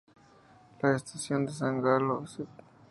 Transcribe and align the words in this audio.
La 0.81 0.95
estación 0.95 1.45
de 1.45 1.51
San 1.51 1.79
Galo 1.79 2.23
St. 2.23 2.49